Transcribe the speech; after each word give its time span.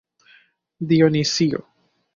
Dionisio. 0.93 1.65